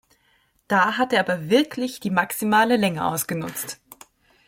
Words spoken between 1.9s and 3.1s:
die maximale Länge